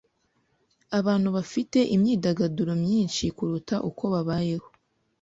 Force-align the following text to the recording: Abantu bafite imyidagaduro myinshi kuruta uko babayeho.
Abantu 0.99 1.29
bafite 1.37 1.79
imyidagaduro 1.95 2.71
myinshi 2.83 3.23
kuruta 3.37 3.75
uko 3.89 4.03
babayeho. 4.13 4.67